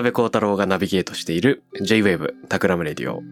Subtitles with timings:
[0.00, 3.22] 辺幸太郎がナビゲートしている J-Wave Takram Radio。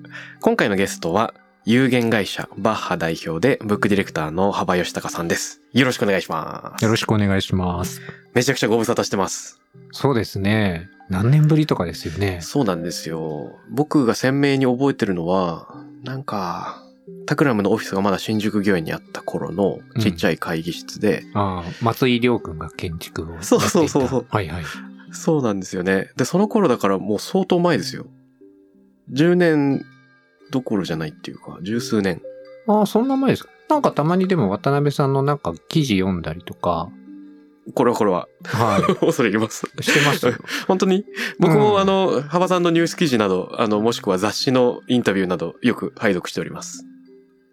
[0.40, 5.60] 今回のゲストは有限会社 BACH 代表でブックディレクターの幅允孝さんです。
[5.72, 6.84] よろしくお願いします。
[6.84, 8.00] よろしくお願いします。
[8.34, 9.60] めちゃくちゃご無沙汰してます。
[9.92, 10.88] そうですね。
[11.08, 12.40] 何年ぶりとかですよね。
[12.40, 13.52] そうなんですよ。
[13.70, 16.82] 僕が鮮明に覚えてるのは、なんか、
[17.26, 23.46] Takram のオフィスがまだ新宿御苑にあった頃のちっちゃい会議室で、ああ、松井亮君が建築をやっていた。
[23.46, 24.64] そうそうそうそうはいはい。
[25.12, 26.10] そうなんですよね。
[26.16, 28.06] で、その頃だからもう相当前ですよ。
[29.12, 29.84] 10年
[30.50, 32.20] どころじゃないっていうか、十数年。
[32.66, 33.50] ああ、そんな前ですか？
[33.68, 36.88] なんかたまにでも渡辺さんのなんか記事読んだりとか、
[37.74, 38.28] これはこれは。
[38.44, 39.66] は 恐れ入ります。
[39.78, 39.82] い。
[39.82, 40.32] してますよ。
[40.66, 41.04] 本当に？
[41.38, 46.84] 僕も、うんあの、幅さんのニュース記事など、あの、もしくは雑誌のインタビューなど、よく拝読しております。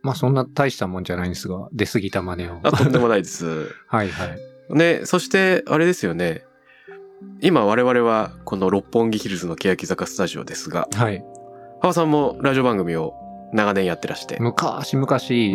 [0.01, 2.59] まあそんな大したもんじゃないんですが、出過ぎた真似を。
[2.63, 3.45] あ、とんでもないです。
[3.87, 4.39] はいはい。
[4.69, 6.43] ね、そして、あれですよね。
[7.41, 11.23] 今我々は、この六本木ヒルズの欅坂スタジオですが、はい。
[11.81, 13.13] 幅さんもラジオ番組を
[13.53, 14.37] 長年やってらして。
[14.39, 15.07] 昔々、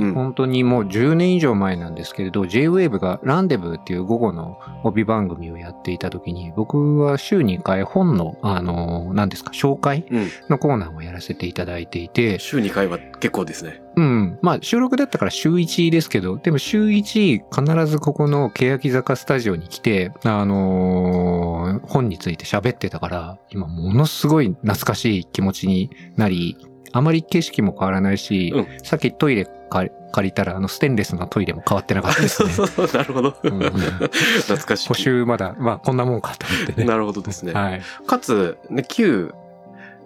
[0.06, 10.28] うん本当にもう10年以上前なんですけれど、J-Wave がランデブーっていう午後の帯番組をやっていた時に、僕は週に1回本の、あの、何ですか、紹介うん。
[10.48, 13.82] のコーナーをやらせていただいていて、週2回は結構ですね。
[13.96, 14.38] うん。
[14.42, 26.56] まあ収録だったから週1ですけど、でも週1必ずここの欅坂スタジオに来て、あのー本について喋ってたから、今ものすごい懐かしい気持ちになり、
[26.96, 29.90] あまり景色も変わらないし、うんさっきトイレ借
[30.28, 32.52] りたら、あのステンレスのトイレも変わってなかったですそうね。
[32.54, 33.36] そ うそう、なるほど。
[33.42, 34.88] うんうん懐かしい。
[34.88, 36.86] 補修まだ、まあこんなもんかと思ってね。
[36.86, 37.52] なるほどですね。
[37.52, 37.82] はい。
[38.06, 39.34] かつ、ね、旧、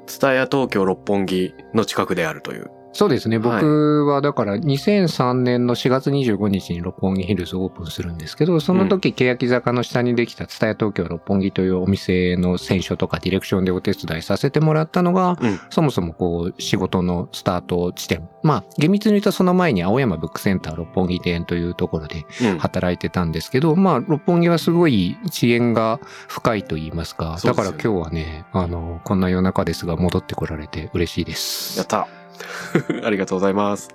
[0.06, 2.70] ツタヤ東京六本木の近くであるという。
[2.98, 3.38] そうですね。
[3.38, 15.60] はい僕はだから2003年の4月25日に六本木ヒルズをオープンするんですけど、その時、欅坂の下にできた蔦屋東京六本木というお店の選書とかディレクションでお手伝いさせてもらったのが、うん。
[15.70, 18.28] そもそもこう仕事のスタート地点。
[18.42, 22.58] まあ厳密に言うとその前に青山ブックセンター六本木店というところでうん。
[22.58, 31.78] 働いてたんですけど、まあ六本木はすごい遅延が深いと言いますか、だから今日はね、あの、こんな夜中ですが戻ってこられて嬉しいです。
[31.78, 32.08] やった。
[33.04, 33.88] ありがとうございます。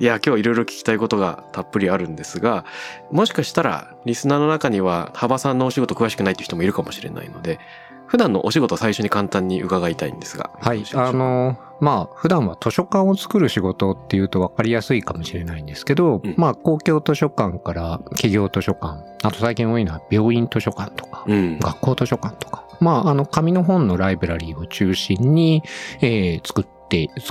[0.00, 2.64] いや、今日はいろいろ聞きたいことがたっぷりあるんですが、
[3.10, 7.58] もしかしたら、リスナーの中には、幅さんのお仕事詳しくないっていう人もいるかもしれないので、
[8.06, 10.50] 普段のお仕事を最初に簡単に伺いたいんですが。
[10.60, 10.82] はい。
[10.94, 21.58] あの、まあ、普段は図書館を作る仕事っていうと分かりやすいかもしれないんですけど、うんまあ、公共図書館から企業図書館、あと最近多いのは病院図書館とか、うん。
[21.58, 25.62] 学校図書館とか、まあ、あの、紙の本のライブラリーを中心に、
[26.00, 26.77] えー作って、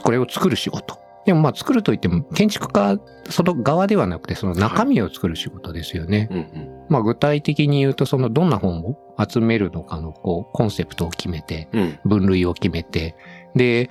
[0.03, 0.99] これを作る仕事。
[1.27, 2.97] でもまあ作るといっても建築家
[3.29, 6.29] その側ではなくてその中身を作る仕事ですよね。
[6.31, 6.85] うんうん。
[6.87, 8.97] まあ具体的に言うとそのどんな本を
[9.27, 11.99] 集めるのかのこうコンセプトを決めてうん。
[12.05, 13.17] 分類を決めて
[13.55, 13.89] で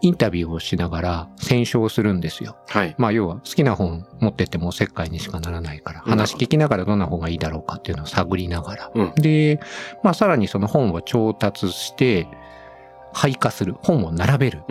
[0.00, 2.56] インタビューをしながら選書をするんですよ。
[2.68, 2.94] はい。
[2.96, 8.90] まあ要は好きな本持ってってもおせっかいにしかならないからうん話聞きながらどんな本がいいだろうかっていうのを探りながら。
[8.94, 9.14] うん。
[9.16, 9.60] で、
[10.02, 12.26] まあさらにその本を調達して
[13.12, 14.62] 配下する本を並べる。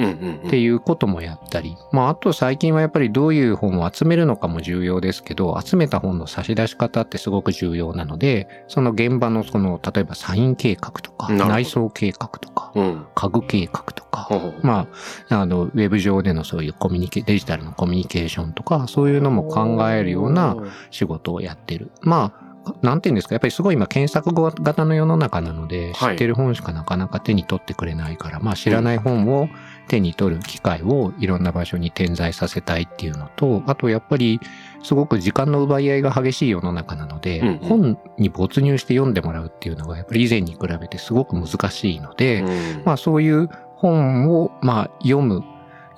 [0.47, 13.05] っていうこともやったり、まああと最近はやっぱりどういう本を集めるのかも重要ですけど、集めた本の差し出し方ってすごく重要なので、その現場のその、例えばサイン計画とか、内装計画とか、うん。
[13.15, 14.29] 家具計画とか、
[14.61, 14.87] ま
[15.29, 20.55] あ、あの、ウェブ上でのそういうコミュニケ、デジタルのコミュニケーションとか、そういうのも考えるような
[20.91, 21.91] 仕事をやってる。
[22.01, 22.48] まあ、
[22.81, 26.15] なんていうんですか、やっぱりすごい今検索型の世の中なので、知はい。
[26.15, 29.49] ってる本しかなかなか手に取ってくれないから、まあ知らない本を
[29.87, 34.39] 手に取る機会をいろんな場所に点在させたいっていうのと、あとやっぱり
[34.83, 42.83] すごく時間の奪い合いが激しい世の中なので、本に没入して読んでもらうっていうのがやっぱり以前に比べてすごく難しいので、うん。
[42.85, 45.43] まあそういう本をまあ読む、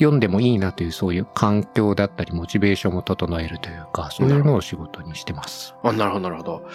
[0.01, 5.75] 読んでもいいなというそういう環境だったりモチベーションを整えるというか、そういうのを仕事にしてます。
[5.83, 6.68] あ、なるほど、なるほど。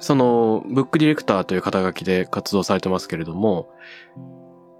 [0.00, 3.70] その、ブックディレクターという肩書きで活動されてますけれども、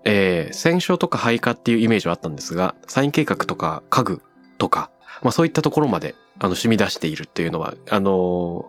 [0.05, 4.23] えー、選書とか配下っていうイメージはあったんですが、サイン計画とか家具
[4.59, 4.91] とか、
[5.23, 8.11] まあそういったところまで、あの、染み出しているっていうのは、あの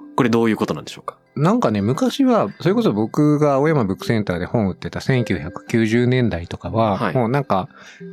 [0.02, 1.18] ーこれどういうことなんでしょうか？
[1.36, 7.14] なんかね、昔は、それこそ僕が青山ブックセンターで本を売ってた1990年代とかは、はい。
[7.14, 7.68] もうなんか、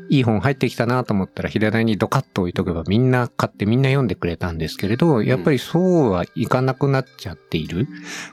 [0.09, 7.87] いい本入ってきたなと思ったら、平台にドカッと置いとけばみんな買ってみんな読んでくれたんですけれど、やっぱりそうはいかなくなっちゃっている。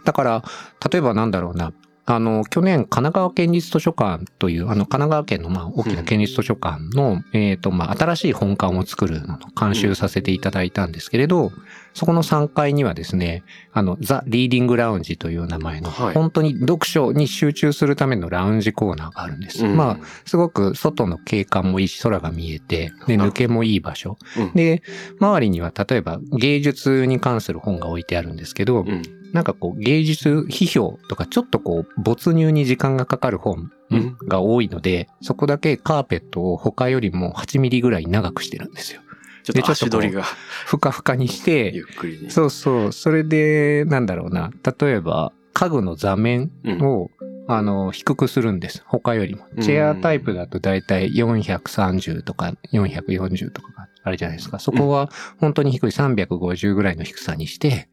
[0.05, 0.43] だから、
[0.91, 1.71] 例えばなんだろうな、
[2.09, 11.51] あの、去年、神奈川県立図書館という、あの、神奈川県の、まあ、大きな県立図書館の、えっ、と、まあ、新しい本館を作るのの監修させていただいたんですけれど、
[11.93, 19.65] そこの3階にはですね、あの、ザ・リーディングラウンジという名前の、はい本当に読書に集中するためのラウンジコーナーがあるんです。
[19.65, 24.17] うんまあ、すごく外の景観もいいし、空が見えて、で、抜けもいい場所。
[24.37, 24.81] うんで、
[25.19, 29.18] 周りには例えば芸術に関する本が置いてあるんですけど、うん。
[29.33, 39.01] なんかこう芸術批評とかちょっとこう没入に時間がかかる本うんが多いので、そこだけカーペットを他よりも8ミリぐらい長くしてるんですよ。
[39.43, 42.29] ちょっとでちょっとこう足取りがふかふかにして、ゆっくりに。
[42.29, 42.91] そうそう。
[42.91, 44.51] それで、なんだろうな。
[44.79, 46.81] 例えば、家具の座面うん。
[46.83, 47.09] を、
[47.47, 48.83] あの、低くするんです。
[48.85, 49.45] 他よりも。
[49.61, 54.59] チェアタイプだとだいたい430とか440とかがあるじゃないですか。
[54.59, 55.09] そこは
[55.39, 57.89] 本当に低い350ぐらいの低さにして、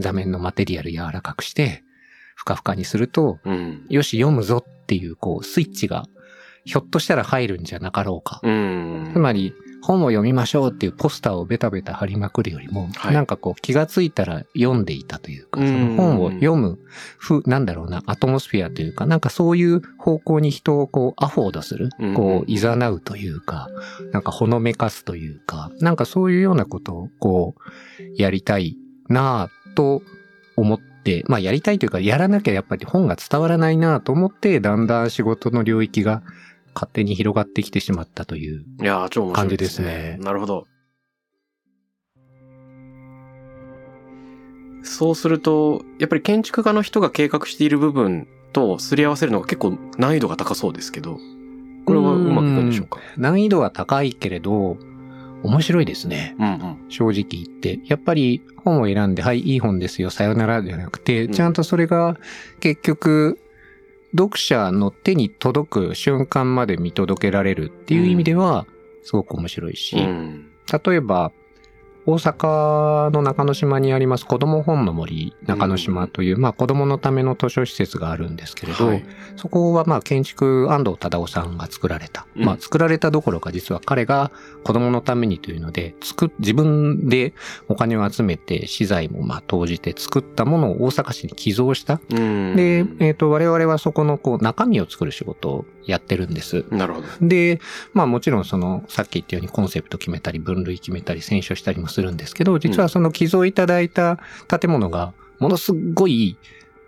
[0.00, 1.84] 座面のマテリアル柔らかくして、
[2.34, 3.86] ふかふかにすると、うん。
[3.88, 6.06] よし、読むぞっていう、こう、スイッチが、
[6.64, 8.40] ひょっとしたら入るんじゃなかろうか。
[8.42, 9.10] うん。
[9.12, 9.52] つまり、
[9.82, 16.78] 本を読みましょうっていうポスターをベタベタ貼りまくるよりも、はいなんかこう気がついたら読んでいたというか、うんその本を読む、
[17.18, 23.68] ふ、なんだろうな、アトモスフィアというか、なんかそういう方向に人をこうアフォードするうん、こう、誘うというか、
[24.12, 28.76] なんかほのめかすというか、なんかそういうようなことをこう、やりたい
[29.08, 30.02] なぁと
[30.56, 36.22] 思って、まあやりたいというか、やらなきゃやっぱり本が伝わらないなぁと思って、だんだん仕事の領域が
[36.74, 39.86] 勝手に広がってきてしまったといういやー、超面白いですね。
[39.86, 40.66] 感じですねなるほど。
[44.82, 51.18] そうすると、やっぱり建築家の人が計画している部分とすり合わせるのが結構難易度が高そうですけど、
[51.84, 52.98] これはうまくいくんでしょうか？
[53.16, 54.78] 難易度は高いけれど、
[55.42, 56.36] 面白いですね。
[56.38, 56.84] うんうん。
[56.88, 57.80] 正直言って。
[57.86, 62.16] やっぱり本を選んで、はい、いい本ですよ、さよならじゃなくて、うんちゃんとそれが
[62.60, 63.38] 結局、
[64.12, 68.66] 読者の手に届く瞬間まで見届けられるっていう意味では、
[69.02, 70.50] すごく面白いし、うん。
[70.84, 71.32] 例えば、
[72.06, 79.04] 大阪の中之島にあります子供本の森中之島という、まあ子供のための図書施設があるんですけれど、はい
[79.36, 82.26] そこはまあ建築安藤忠夫さんが作られた。
[82.36, 84.30] うんまあ作られたどころか実は彼が
[84.64, 87.32] 子供のためにというので、作っ、自分で
[87.68, 92.00] お金を集めて資材もまあ投じて作ったものを大阪市に寄贈した。
[92.10, 92.56] うん。
[92.56, 96.64] で、えっ、と、我々はそこのこう中身を作る仕事をやってるんです。
[96.70, 97.06] なるほど。
[97.20, 97.60] で、
[97.94, 104.18] まあもちろんその、さっき言ったようにコンセプト決めたり、分類決めたり、選書したりもするんですけど、実はその寄贈いただいた
[104.48, 106.36] 建物が、ものすごい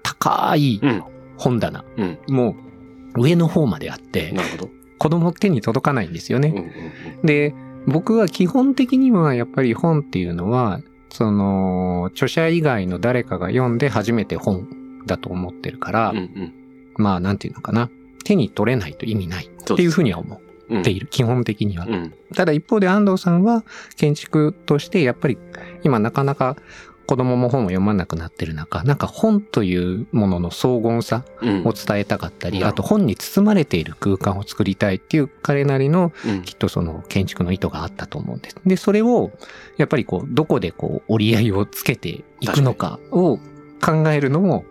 [0.02, 1.02] 高いうん。
[1.38, 2.18] 本棚、うん。
[2.28, 2.54] も
[3.16, 4.70] う上の方まであって、なるほど。
[4.98, 6.72] 子供手に届かないんですようんうね。
[7.22, 7.54] んで、
[7.86, 10.80] 僕は基本的にはやっぱり本っていうのは、
[11.10, 14.68] その、著者以外の誰かが読んで初めて本
[15.06, 16.16] だと思ってるから、うん。
[16.16, 16.52] うんうん。
[16.96, 17.90] まあなんていうのかな。
[18.22, 21.06] 手に取れないと意味ないっていうふうには思うんっている。
[21.08, 21.86] 基本的には。
[21.86, 22.14] うん。
[22.34, 23.64] ただ一方で安藤さんは
[23.96, 25.38] 建築としてやっぱり
[25.82, 26.56] 今なかなか
[27.06, 31.66] 子供も本を読まなくなってる中、なんか本というものの荘厳さうん。
[31.66, 38.56] を伝えたかったり、なるほどあと本に包まれている空間を作りたいっていう彼なりのうんきっとその建築の意図があったと思うんです。
[38.64, 39.32] で、それを
[39.76, 43.38] やっぱりこう、どこでこう折り合いをつけていくのかを
[43.84, 44.64] 考えるのも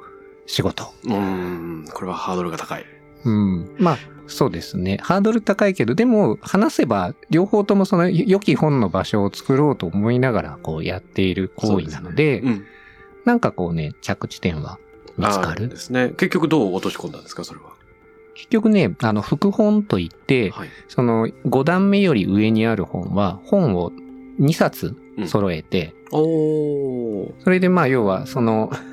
[0.47, 0.93] 仕事。
[1.05, 1.85] うん。
[1.93, 2.85] これはハードルが高い。
[3.25, 3.75] うん。
[3.77, 3.97] まあ、
[4.27, 4.97] そうですね。
[5.01, 12.65] ハードル高いけど、でも話せば、両方ともその良き本の場所を作ろうと思いながら、こうやっている行為なので、うん。
[13.25, 14.79] なんかこうね、着地点は
[15.17, 15.67] 見つかる。
[15.67, 16.09] ですね。
[16.17, 17.71] 結局どう落とし込んだんですか、それは？
[18.33, 20.69] 結局ね、あの、副本といって、はい。
[20.87, 23.91] その5段目より上にある本は、本を
[24.39, 24.95] 2冊
[25.27, 27.33] 揃えて、おー。
[27.43, 28.90] それでまあ、要は、その、う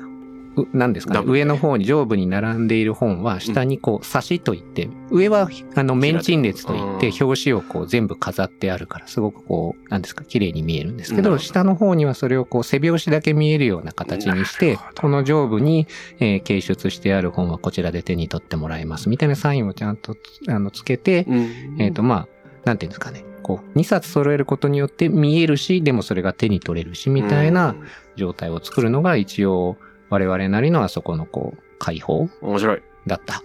[0.73, 1.25] 何ですかね？
[1.25, 7.23] 上の方に上部に並んでいる本は下にこう差しといって、上はあのメンチン列といってうん。
[7.25, 10.23] 表紙をこう全部飾ってあるからすごくこう何ですか？
[10.23, 15.87] 綺麗に見えるんですけど下の方にはそれをこう背表紙だけ見えるような形にしてこの上部に、
[16.19, 21.75] えー掲出してある本はこちらで手に取ってもらえますみたいなサインをちゃんとつあのつけて、うん。
[21.79, 22.27] えっ、とまあ
[22.65, 23.23] なんていうんですかね？
[23.41, 27.75] こう、2冊揃えることによって見えるし、でもそれが手に取れるし、みたいな
[28.15, 29.77] 状態を作るのが一応、
[30.09, 32.49] 我々なりのあそこのこう、解放うん。
[32.49, 32.81] 面白い。
[33.07, 33.43] だった。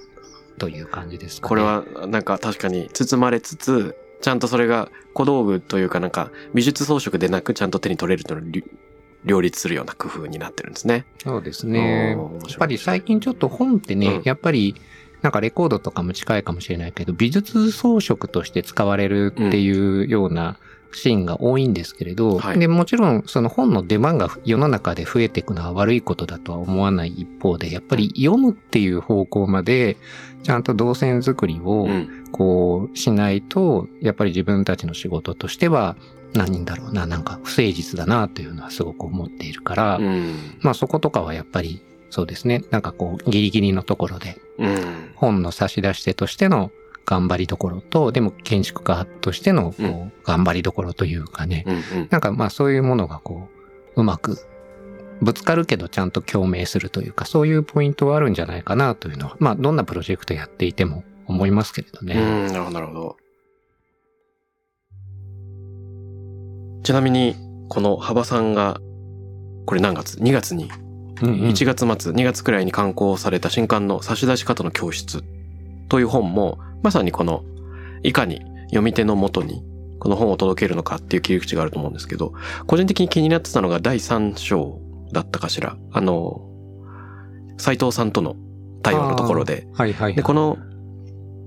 [0.59, 1.49] という感じですかね。
[1.49, 8.64] これはなんか確かに包まれつつ、ちゃんとそれが小道具というかなんか美術装飾でなくちゃんと手に取れるというのをり
[9.25, 11.06] 両立するような工夫になってるんですね。
[11.23, 12.11] そうですね。
[12.11, 14.75] やっぱり最近ちょっと本ってね、うんやっぱり、
[15.23, 20.59] なんかレコードとかも近いかもしれないけど、美術装飾として使われるっていうような
[20.96, 29.96] シーンが多いんですけれど、はいで、もちろんその本の出番が世の中で増えていくのは悪いことだとは思わない一方で、やっぱり読むっていう方向まで、
[30.42, 32.24] ちゃんと動線作りをうん。
[32.32, 35.96] こうしないと、やっぱり自分たちの仕事としては、
[36.32, 40.34] 何だろうな、なんか不誠実だなというのはすごく思っているから、うん。
[40.60, 42.64] まあそことかはやっぱりそうですね。
[42.70, 45.12] なんかこうギリギリのところでうん。
[45.14, 46.70] 本の差し出し手としての
[47.06, 51.64] 頑張りどころと、でも建築家としてのこう、うん頑張りどころというかね。
[51.66, 51.75] うん。
[51.75, 52.08] うん。
[52.11, 53.49] なんかまあそういうものがこ
[53.96, 54.38] う、うまく
[55.20, 62.14] ぶつかるけどちゃんと共鳴するというか、そういうポイントはあるんじゃないかなというのは、まあどんなプロジェクトやっていても思いますけれどね。
[62.14, 63.16] うん、なるほど、なるほど。
[66.82, 67.37] ちなみに、
[67.68, 68.80] この幅さんが、
[69.66, 70.70] これ何月 ?2 月に、
[71.23, 75.25] うんうん1月末、2月くらいに刊行された新刊の差し出し方の教室
[75.88, 77.44] という本も、まさにこの、
[78.02, 79.64] いかに読み手のもとに、
[79.98, 82.34] この本を届けるのかっていう切り口があると思うんですけど、
[82.66, 84.80] 個人的に気になってたのが第3章
[85.12, 85.76] だったかしら。
[85.92, 86.42] あの、
[87.56, 88.36] 斉藤さんとの
[88.82, 90.14] 対話のところで、はいはいはい。
[90.14, 90.58] で、この、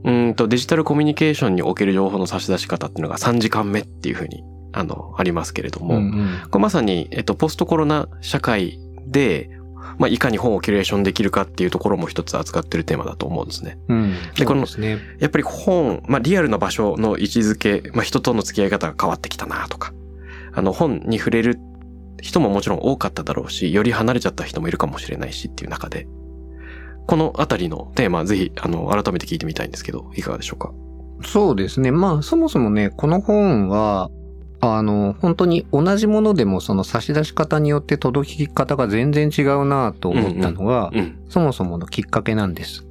[0.03, 9.49] うーんと、デジタルコミュニケーションにおける情報の差し出し方っていうのが3時間目っていうふうに、あの、ありますけれども、うんうんこれまさに、えっと、ポストコロナ社会で、
[9.97, 13.77] まあ、いかに本をキュレーションできるかっていうところも一つ扱ってるテーマだと思うんですね。
[13.87, 14.13] うん。
[14.35, 14.99] でこのね。
[15.19, 19.93] やっぱり本、まあ、リアルな場所の位置づけ、まあ、人との付き合い方が変わってきたなとか、
[20.53, 21.59] あの、本に触れる
[22.21, 26.07] 人ももちろん多かっただろうし、より離れちゃった人もいるかもしれないしっていう中で、
[27.05, 30.73] このあたりのテーマ、ぜひ、あの、改めて聞いてみたいんですけど、いかがでしょうか？
[31.23, 31.91] そうですね。
[31.91, 34.09] まあ、そもそもね、この本は、
[34.59, 41.19] あの、本当に同じものでもその差し出し方によって届き方が全然違うなと思ったのが、うん。
[41.29, 42.85] そもそものきっかけなんです。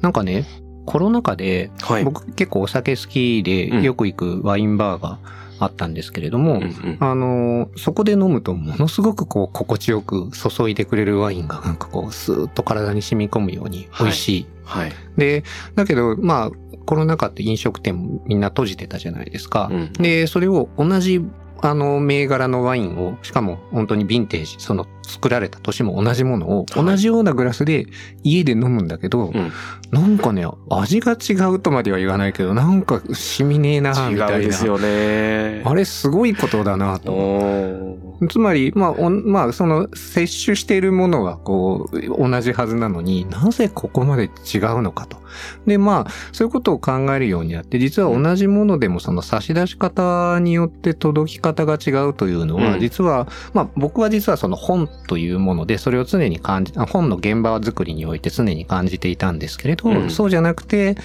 [0.00, 0.46] なんかね、
[0.86, 2.04] コロナ禍で、はい。
[2.04, 5.18] 僕結構お酒好きうんでよく行くワインバーが
[5.60, 14.46] あったんですけれども、うんうんあの、そこで飲むとものすごくこう心地よく注いでくれるワインがなんかこうスーッと体に染み込むように美味しい。
[14.64, 14.92] はい。
[15.16, 15.42] で、
[15.74, 16.50] だけどまあ
[16.88, 19.68] コロナ禍って飲食店もみんな閉じてたじゃないですか。
[19.70, 21.20] うんで、それを同じ
[21.60, 26.84] あの銘柄のワインを、しかも本当にヴィンテージ、その作られた年も同じものをはい。
[26.86, 27.88] 同じようなグラスで
[28.22, 29.52] 家で飲むんだけど、うん
[29.90, 34.36] なんかね、味が違うとまでは言わないけど、なんか染みねえな、みたいな。
[34.36, 35.62] 違うですよね。
[35.64, 37.96] あれすごいことだなと。
[38.30, 45.18] つまり、まあ、おんまあ、その、摂取しているものは、こう、同じはずなのになぜここまで違うのかと。
[45.66, 60.96] で、まあ、そういうことを考えるようになって、実は同じものでも、その差し出し方によって届き方が違うというのは、うん実は、まあ、僕は実はその本というもので、それを常に感じ、あ本の現場作りにおいて常に感じていたんですけれど、うんそうじゃなくて、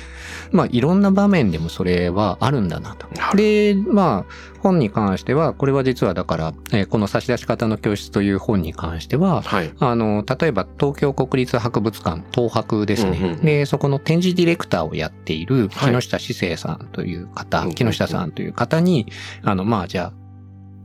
[0.52, 3.08] まあ、いろんな場面でもそれはあるんだなと。
[3.36, 9.72] で、まあ、本に関しては、これは実はだから、えーこの差し出し方の教室という本に関しては、はい。
[9.80, 13.18] あの、例えば東京国立博物館、東博ですね。
[13.22, 19.08] うんうんで、そこの展示ディレクターをやっているはい木下志生さんという方、うんうん木下さんという方に、
[19.44, 20.14] あの、まあじゃあ、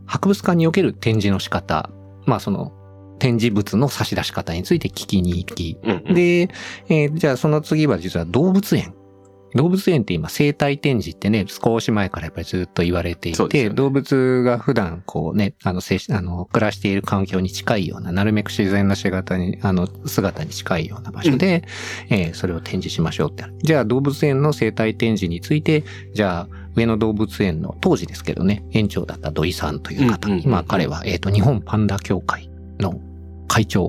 [0.06, 1.90] 博物館における展示の仕方、
[2.24, 2.72] まあその、
[3.18, 6.48] 展示物の差し出し方について聞きに行き、うんうん、で、
[6.88, 8.94] えーじゃあその次は実は動物園。
[9.54, 13.70] 動物園って今生態展示ってね、少し前からやっぱりずっと言われていて、ね。
[13.70, 21.64] 動物が普段こうね、あの、せあの、暮らしている環境に近いような、なるべく自然な姿に、あの、姿に近いような場所で、
[22.10, 23.44] えーそれを展示しましょうって。
[23.62, 33.00] じゃあ動物園の生態展示について、じゃあ上野動物園の当時ですけどね、園長だった土井さんという方、うんうんうん今彼は、えっ、と、日本パンダ協会の
[33.48, 33.88] 会長、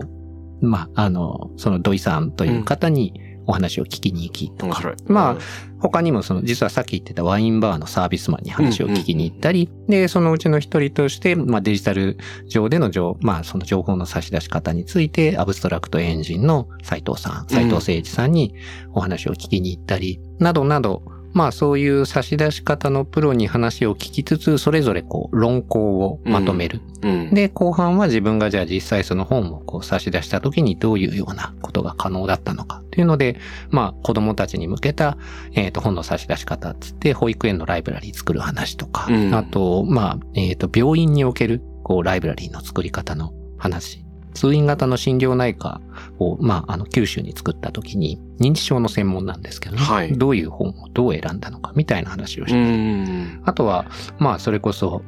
[0.62, 3.14] まあ、あの、その土井さんという方に
[3.46, 4.96] お話を聞きに行きとか、面白い。
[5.08, 5.38] まあ、
[5.80, 18.54] 他にもその、実はさっき言ってたワインバーのサービスマンに話を聞きに行ったり、で、そのうちの一人として、まあデジタル上での情、まあその情報の差し出し方について、アブストラクトエンジンの斉藤さん、斉藤誠一さんに
[18.94, 21.02] お話を聞きに行ったり、などなど
[21.34, 26.82] まあそういう差し出し方のプロに話を聞きつつ、それぞれこう論考をまとめる。
[27.02, 27.34] うん。
[27.34, 33.38] で、後半は自分がじゃあ実際その本をこう差し出した時にどういうようなことが可能だったのかっていうので、
[33.70, 35.18] まあ子供たちに向けた、
[35.54, 44.09] えっ、と本の差し出し方っつって保育園のライブラリー作る話とか、うんあと、まあ、えっ、と病院におけるこうライブラリーの作り方の話。
[44.40, 45.82] 通院型の心療内科
[46.18, 50.18] を、まあ、あの、九州に作った時に、認知症の専門なんですけどね、はい。
[50.18, 53.42] どういう本をどう選んだのかみたいな話をしうてん。
[53.44, 53.86] あとは、
[54.18, 55.02] まあ、それこそ、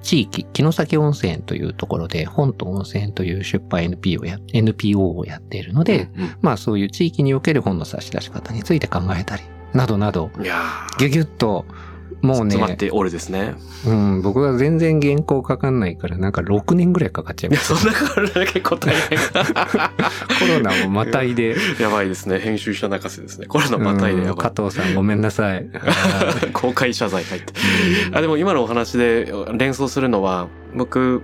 [0.00, 6.08] 地域、城崎温泉というところで、本と温泉という出版 NPO をや NPO をやっているので、
[6.40, 9.42] まあ、そういう地域における本の差し出し方について考えたり、
[9.74, 10.30] などなど、
[10.98, 11.66] ぎゅぎゅっと、
[12.24, 13.54] もうね詰、まっておるですね。
[13.86, 17.76] うん、僕は全然原稿かかんないから、なんか6年ぐらいかかっちゃいいや、ます。
[17.76, 19.18] そんな変わらない結構大変。
[19.18, 19.34] コ
[20.46, 22.38] ロナをまたいで、 やばいですね。
[22.38, 23.46] 編集者泣かせですね。
[23.46, 24.50] これのまたいでやうんばい。
[24.50, 25.66] 加藤さんごめんなさい。
[26.54, 27.52] 公開謝罪入って。
[28.12, 31.22] あ、でも今のお話で連想するのは、僕、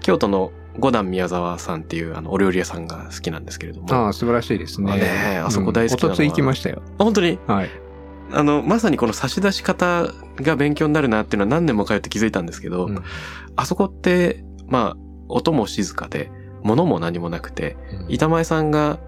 [0.00, 3.94] 京都の五段宮沢さんっていうあのお料理屋さんが好きなんですけれども。
[3.94, 4.92] ああ、素晴らしいですね。
[4.92, 5.02] あね
[5.34, 6.82] えあそこ大好きなのはうんおとつい行きましたよ。
[6.98, 7.38] 本当に？
[7.46, 7.70] はい。
[8.32, 13.02] あの、まさにこの差し出し方が勉強になるなっていうのは何年も通って気づいたんですけど、うん
[13.54, 14.96] あそこって、まあ、
[15.28, 16.30] 音も静かで、
[16.62, 17.76] 物も何もなくて、
[18.08, 18.98] 板前さんが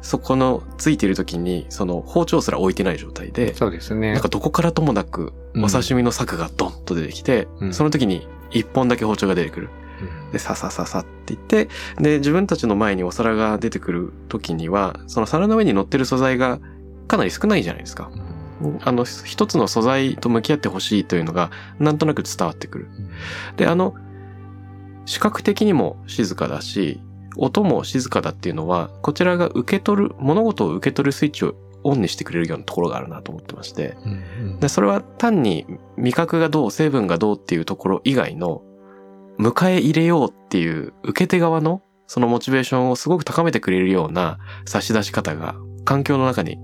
[0.00, 4.12] そこのついてる時に、その包丁すら置いてない状態で、そうですね。
[4.12, 9.70] なんかどこからともなくうんお刺身の柵がドンと出てきて、うんその時に一本だけ包丁が出てくる。
[10.00, 11.68] うんで、ささささって言って、
[12.00, 16.58] で、自分たちの前にお皿が出てくる時には、その皿の上に乗ってる素材が
[17.06, 18.10] かなり少ないじゃないですか。
[18.82, 22.88] あの、一つの素材と向き合ってほしいというのが、なんとなく伝わってくる。
[23.56, 23.94] で、あの、
[25.06, 27.00] 視覚的にも静かだし、
[27.36, 33.96] 音も静かだっていうのは、こちらが受け取る、物事を受け取るスイッチをオンにしてくれるようなところがあるなと思ってまして。
[34.60, 38.62] で、それは単に味覚がどう、成分がどうっていうところ以外の、
[39.38, 46.58] 迎え入れようっていう受け手側の、そのモチベーションをすごく高めてくれるような差し出し方が環境の中に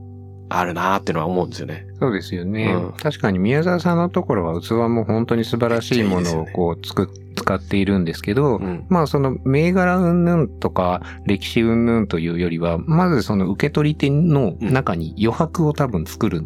[0.49, 1.87] あるなーってのは思うんですよね。
[1.99, 8.87] そうですよね、うん確かに宮沢さんのところは器も本当に素晴らしいものをこう作っ使っているんですけど、うん。
[8.89, 16.43] まあその銘柄云々とか歴史云々というよりは、まずその受け取り手の中に余白を多分作る。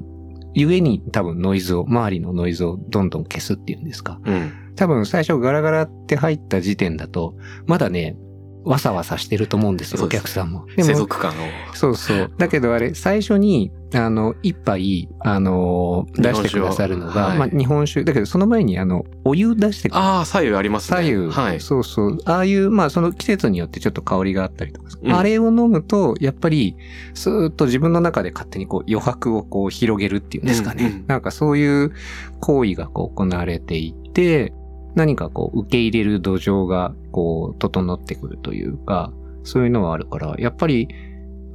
[0.53, 4.21] ゆえに多分ノイズを、周りのノイズをどんどん消すっていうんですか。
[4.25, 4.53] うん。
[4.75, 7.35] 多分最初ガラガラって入った時点だと、
[7.67, 8.17] まだね、
[8.65, 10.67] わさわさしてると思うんですよ、お客さんも。
[10.77, 11.35] 世俗感を。
[11.75, 12.33] そうそう。
[12.37, 18.05] だけどあれ、最初に、あの、一杯、あの、出してくださるのが、日本酒をはいまあ、日本酒。
[18.05, 20.05] だけど、その前に、あの、お湯出してくれる。
[20.05, 20.97] ああ、左右ありますね。
[20.99, 21.31] 左右。
[21.31, 21.61] はい。
[21.61, 22.19] そうそう。
[22.25, 24.89] ああいう、まあ、その季節によってちょっと香りがあったりとか。
[25.03, 26.77] うんあれを飲むと、やっぱり、
[27.15, 30.85] スーッと自分の中で勝手にこう余白をこう広げるっていうんですかね。
[30.85, 31.93] うんうんなんかそういう
[32.41, 34.53] 行為がこう行われていて、
[34.95, 39.13] 何かこう受け入れる土壌がこう整ってくるというか、
[39.45, 40.89] そういうのはあるから、やっぱり、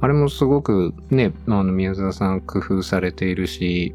[0.00, 3.94] あれもすごくね、あの宮沢さん工夫されているし、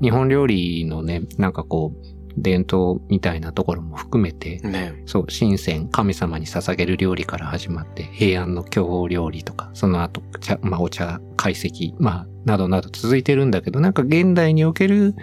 [0.00, 5.02] 日本料理のね、なんかこう、伝統みたいなところも含めて、ね。
[5.06, 15.14] そう、神仙、神様に捧げる料理から始まって、平安の巨峰料理とか、その後、茶、まあ、お茶、懐石、まあ、などなど続いてるんだけど、なんか現代における、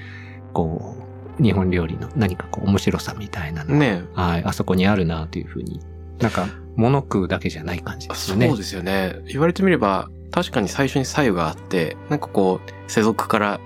[0.54, 1.09] こう、
[1.42, 5.80] 日本料理の何かこう、面白さみたいなのが、ねはい、あそこにあるなというふうに、
[6.20, 8.48] なんか、物食うだけじゃない感じですよね。
[8.48, 9.16] そうですよね。
[9.26, 13.60] 言われてみれば、確かに最初に左右があって、なんかこう、世俗から、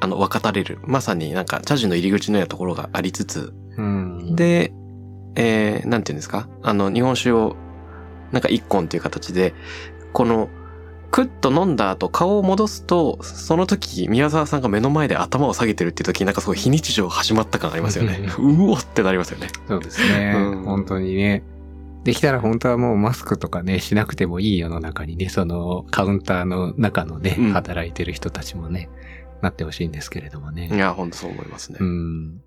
[0.00, 0.78] あの、分かたれる。
[0.82, 4.36] まさになんか、茶事の入り口のようなところがありつつ、うん。
[4.36, 4.72] で、
[5.36, 6.48] えー、なんていうんですか？
[6.62, 7.56] あの、日本酒を、
[8.32, 9.54] なんか一本っていう形で、
[10.12, 10.48] この、
[11.10, 18.28] クッと飲んだ後顔を戻すと、その時、宮沢さんが目の前で頭を下げてるっていう時になんかすごい非日常始まった感ありますよね。
[18.38, 19.48] うおってなりますよね。
[19.68, 20.34] そうですね。
[20.36, 21.42] うん本当にね。
[22.04, 28.88] できたら本当はもうマスクとかね、しなくてもいい世の中にね、そのカウンターの中のね、うん働いてる人たちもね、
[29.42, 30.70] なってほしいんですけれどもね。
[30.72, 31.78] いや、ほんとそう思いますね。
[31.80, 32.40] うん。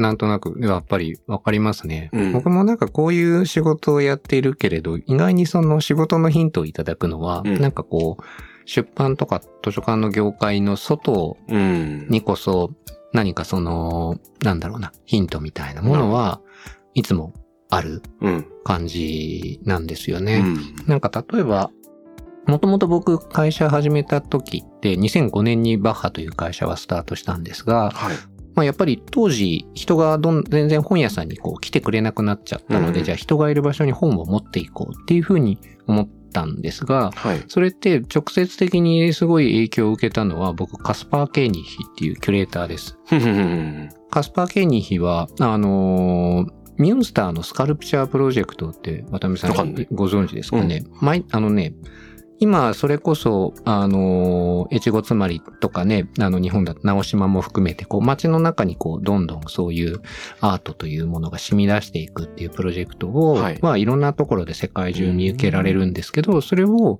[0.00, 8.22] なんとなく、やっぱりわかりますね、うん僕もなんかこういう仕事をやっているけれど、意外にその仕事のヒントをいただくのは、うんなんかこう、
[8.66, 12.06] 出版とか図書館の業界の外うん。
[12.08, 12.70] にこそ、
[13.12, 16.40] 何かその、なんだろうな、ヒントみたいなものは、
[16.94, 17.34] いつも
[17.68, 18.46] あるうん。
[18.64, 20.42] 感じなんですよね。
[20.44, 20.86] うん。
[20.86, 21.70] なんか例えば、
[22.46, 28.16] もともと僕会社始めた時って2005年にバッハという会社はスタートしたんですが、はい。
[28.54, 33.04] まあやっぱり当時人がどん全然本屋さんにこう来てくれなくなっちゃったので、うん。
[33.04, 37.44] じゃあ人がいる場所に本を持っていこうっていうふうに思っったんですが、はい。
[37.48, 42.96] それって直接的にすごい影響を受けたのは僕カスパー・ケーニヒっていうキュレーターです。
[44.10, 51.74] カスパー・ケーニヒは、あのーミュンスターのスカルプチャープロジェクトって渡辺さんご存知ですかね、毎あのね、
[52.40, 60.00] 今、それこそ、あのー、越後妻有とかね、あの、日本だと直島も含めて、こう、街の中にこう、どんどんそういう
[60.40, 66.98] アートというものが染み出していくっていうプロジェクトを、はいまあ、いろんなところで世界中見受けられるんですけど、それを、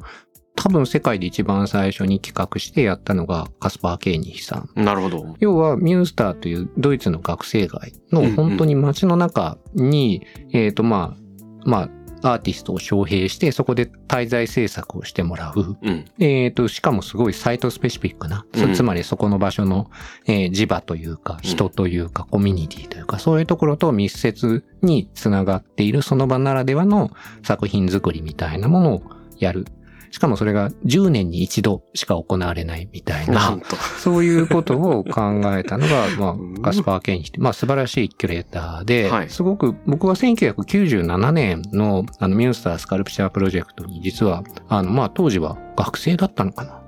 [0.57, 4.85] 多分世界で一番最初に企画してやったのがカスパー・ケーニヒさん。
[4.85, 5.37] なるほど。
[5.41, 11.31] 要はミュンスターというドイツの学生街のうんうん本当に街の中に、えっ、とまあ、
[11.65, 11.91] まあ、
[12.23, 15.77] アーティストを招聘して、そこで滞在制作をしてもらう。
[15.83, 16.05] うん。
[16.19, 19.91] えっ、と、しかもすごいサイトスペシフィックな、そうんつまりそこの場所の、
[20.27, 27.11] えー磁場というか、人というか、コミュニティというか、そういうところと密接につながっているその場ならではの
[27.43, 29.03] 作品作りみたいなものを
[29.39, 29.67] やる。
[30.11, 33.59] しかもそれが10年に一度しか行われないみたいな。
[33.99, 46.81] そういうことを考えたのが、 まうんあ、ガスパー・ケンヒまあ素晴らしいキュレーターで、はいすごく僕は1997年のあのミュンスタースカルプチャープロジェクトに実は、あの、まあ当時は学生だったのかな。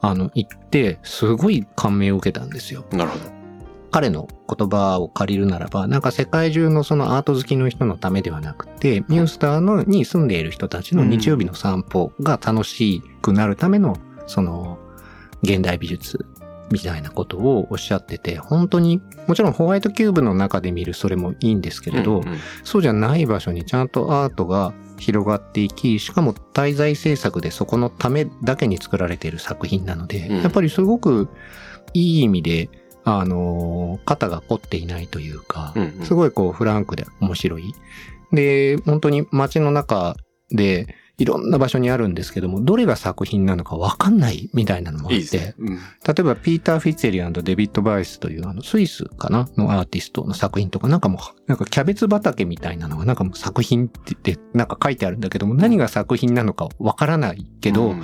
[0.00, 2.84] あの、行って、すごい感銘を受けたんですよ。
[2.90, 2.98] うん。
[2.98, 3.35] なるほど。
[3.96, 14.76] 彼の言葉を借りるならば、なんか世界中のそのアート好きの人のためではなくて、ミュンスターのに住んでいる人たちの日曜日の散歩が楽しくなるための、その、
[15.42, 16.26] 現代美術
[16.70, 22.38] みたいなことをおっしゃってて、本当に、もちろんホワイトキューブの中で見るそれもいいんですけれど、うんうん。
[22.64, 30.42] そうじゃない場所にちゃんとアートが広がっていき、しかも滞在制作でそこのためだけに作られている作品なので、うん。
[30.42, 31.30] やっぱりすごく
[31.94, 32.68] いい意味で、
[33.06, 37.72] あのー肩が凝っていないというか、うんうんすごいこうフランクで面白い。
[38.32, 40.16] で、本当に街の中
[40.50, 45.54] でいろんな場所にあるんですけども、どれが作品なのかわかんないみたいなのもあって、いいですね。
[45.58, 57.96] うん例えば、ピーター・フィッツェリーデビッド・バイスという、あの、スイスかなのアーティストの作品とか、なんかもう、なんかキャベツ畑みたいなのが、なんかもう作品って言って、なんか書いてあるんだけども、何が作品なのかわからないけど、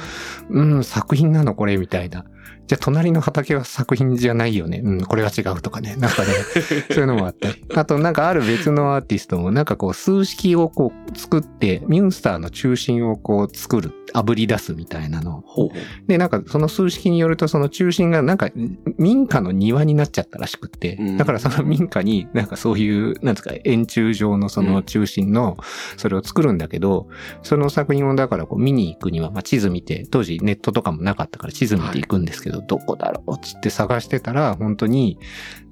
[0.50, 2.24] うんうん、作品なのこれみたいな。
[2.66, 4.80] じゃあ、隣の畑は作品じゃないよね。
[4.84, 5.96] うん、これは違うとかね。
[5.96, 6.28] なんかね、
[6.90, 7.64] そういうのもあったり。
[7.74, 15.38] あと、なんかある別のアーティストも、なんかこう、数式をこう、作って、ミュンスターの中心をこう、作る、炙り出すみたいなの。
[15.38, 16.08] をほうほう。
[16.08, 18.50] で、なんかその数式によるとその中心がなんか
[18.98, 21.16] 民家の庭になっちゃったらしくって、うん。
[21.16, 25.56] だからその民家になんかそういう、なんですか、円柱状のその中心の
[25.96, 27.08] それを作るんだけど、
[27.42, 35.18] その作品をだからこう見に行くには、まあ、地図見て、当時ネットとかもなかったから地図見て行くんですけど、どこだろうっつって探してたら、本当に、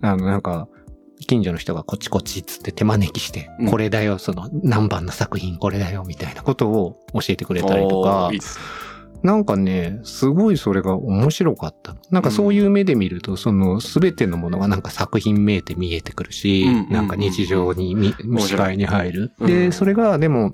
[0.00, 0.68] あのなんか、
[1.30, 3.70] 近所の人がこっちこっちっつって手招きして、うん。
[3.70, 8.32] これだよ、その何番の作品これだよ、みたいなことを教えてくれたりとか
[9.22, 11.94] なんかね、すごいそれが面白かった。
[12.10, 19.32] なんかそういう目で見ると、その全てのものがなんか作品名で見えてくるし、なんか日常に視界に入る。
[19.38, 19.46] うん。
[19.46, 20.50] で、それがでも、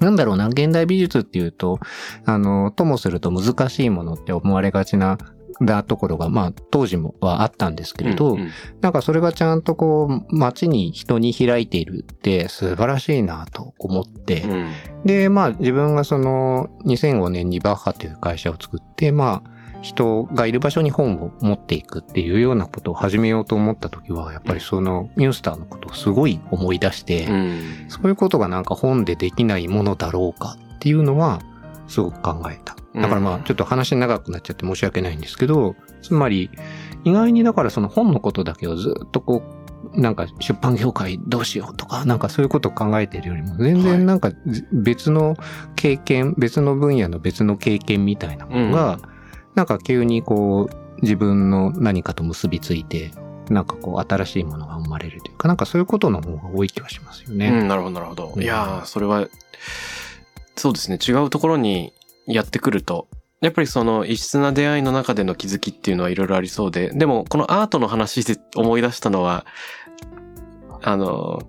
[0.00, 1.78] なんだろうな、現代美術っていうと、
[2.24, 5.18] あの、ともすると難しいものって思われがちな、
[5.60, 8.50] だところが、まあ、当時もはあったんですけれど、うんうん。
[8.80, 14.72] なんかそれがちゃんとこう、街に人に開いているって素晴らしいなと思って、うん。
[15.04, 19.50] で、まあ自分がその2005年にバッハという会社を作って、まあ
[19.82, 27.86] 人がいる場所に本を持っていくっていうようなことを始めようと思った時は、やっぱりそのミュンスターのことをすごい思い出して、うん。
[27.88, 31.40] そういうことがなんか本でできないものだろうかっていうのは
[31.86, 32.76] すごく考えた。
[32.94, 36.50] だからまあちょっと話長くなっちゃって申し訳ないんですけど、つまり
[37.04, 39.42] 意外にだからその本のことだけをずっとこ
[39.94, 44.32] う、なんか出版業界どうしようとか、なんかそういうことを考えているよりも、全はい然なんか
[44.72, 45.36] 別の
[45.76, 48.98] 経験、別の分野の別の経験みたいなものが、
[49.54, 53.12] なんか急にこう自分の何かと結びついて、
[53.50, 57.48] なんかこう新しいものが生まれるというか、なんかそういうことの方が多い気はしますよね。
[57.50, 58.32] うん、なるほど、なるほど。
[58.34, 59.28] うんいやー、それは、
[60.56, 60.98] そうですね。
[61.04, 61.92] 違うところに
[62.26, 63.08] やってくると、
[63.40, 69.46] やっぱりその異質な出会いの中での気づきっていうのはいろいろありそうで、でもこのアートの話で思い出したのは、
[70.82, 71.40] あの、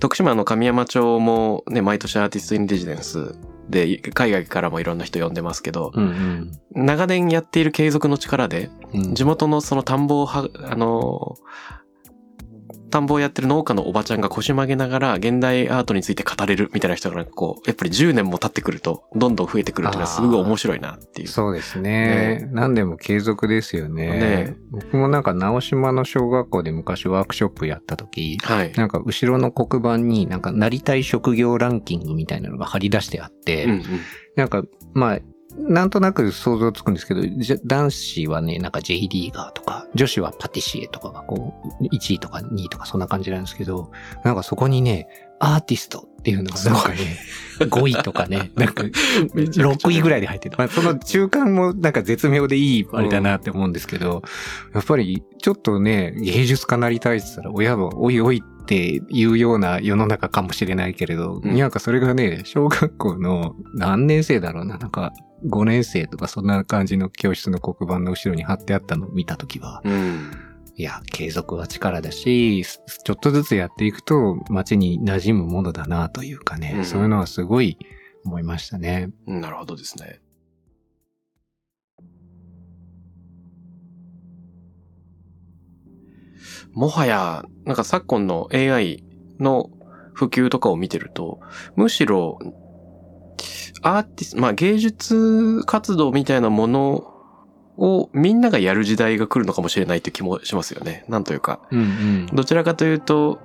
[0.00, 3.36] 徳島の神山町もね、毎年アーティストインレジデンス
[3.68, 6.50] で、海外からもいろんな人呼んでますけど、うん。
[6.72, 9.14] 長年やっている継続の力で、うん。
[9.14, 11.36] 地元のその田んぼをは、あの、
[12.90, 21.28] 田んぼをやってる農家のおばちゃんが腰曲げながら現代アートについて語れるみたいな人がなんかこう、やっぱり10年も経ってくると、どんどん増えてくるっていうのはすごい面白いなっていう。
[21.28, 22.48] そうですね。
[22.52, 24.06] 何でも継続ですよね。
[24.06, 28.72] ね僕もなんか直島の小学校で昔ワークショップやった時、はい。
[28.72, 33.84] なんか後ろの黒板になんかなりたい職業ランキングみたいなのが貼り出してあって、うんうん。
[34.36, 35.18] なんかまあ、
[35.68, 43.90] なんとなく想像つくんですけど、じゃ男子はね、なんか J リーガーとか、女子はパティシエとかがこう、1位とか2位とかそんな感じなんですけど、
[44.24, 46.96] なんかそこにね、アーティストっていうのがなんかね、
[47.60, 50.56] 5位とかね、 なんか6位ぐらいで入ってる。
[50.58, 54.22] まあ、その中間もなんか絶妙でいいあれだなって思うんですけど、
[54.74, 65.12] やっぱりちょっとね、芸術家なりたいって言ったら親はおいおいっていうような世の中かもしれないけれど、うんなんかそれがね、小学校の何年生だろうな、なんか
[65.46, 70.30] 5年生とかそんな感じの教室の黒板の後ろに貼ってあったのを見たときは、うん。
[70.76, 77.78] いや、継続は力だし、すちょっとずつやっていくと街に馴染むものだなというかね、うんそういうのはすごい
[78.24, 79.10] 思いましたね。
[79.26, 80.20] なるほどですね。
[86.72, 89.04] もはや、なんか昨今の AI
[89.38, 89.70] の
[90.12, 91.40] 普及とかを見てると、
[91.76, 92.38] むしろ、
[93.82, 97.14] アーティスト、まあ芸術活動みたいなもの
[97.78, 101.04] をみんながやる時代が来るのかもしれないって気もしますよね。
[101.08, 101.60] なんというか。
[101.70, 102.26] うんうん。
[102.26, 103.38] どちらかというと、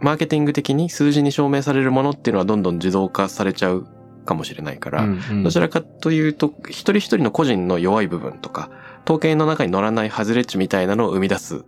[0.00, 3.86] マーケティング的に数字に証明されるものっていうのはどんどん自動化されちゃう
[4.24, 8.70] かもしれないから、うんうんどちらかというと、一人一人の個人の弱い部分とか、
[9.04, 11.64] 統計の中に乗らない外れ値みたいなのを生み出す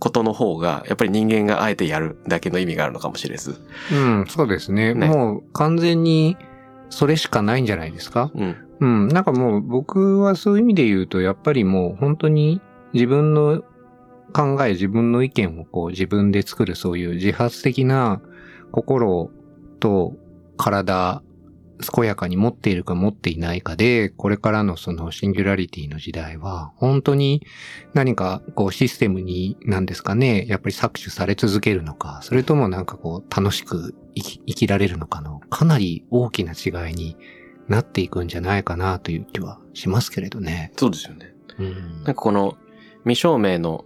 [0.00, 3.60] ことの方が、やっぱり人間があえてやるだけの意味があるのかもしれず。
[3.92, 4.94] うん、そうですね。
[4.94, 6.36] ねもう完全に
[6.88, 8.32] それしかないんじゃないですか？
[8.34, 8.56] うん。
[8.80, 12.60] うん、なんかもう僕はそういう意味で言うと、やっぱりもう本当に
[12.94, 13.62] 自分の
[14.32, 18.22] 考え、自分の意見をこう自分で作るそういう自発的な
[18.72, 19.30] 心
[19.80, 20.14] と
[20.56, 21.22] 体、
[21.80, 27.42] 健やかに持っているか持っていないかで、これからのそのシンギュラリティの時代は、本当に
[27.94, 37.16] 何かこうシステムに何ですかね、やっぱり搾取され続けるのか、それともなんかこう楽しく生き生きられるのかの、かなり大きな違いに
[37.68, 40.72] なっていくんじゃないかなという気はしますけれどね。
[40.76, 41.34] そうですよね。
[41.58, 42.56] うんなんかこの
[43.04, 43.84] 未証明の